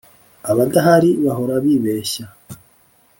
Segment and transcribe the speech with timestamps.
[0.51, 2.25] abadahari bahora bibeshya